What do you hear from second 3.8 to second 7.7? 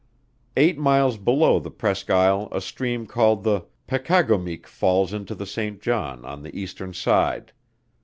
Pekagomique falls into the Saint John on the eastern side.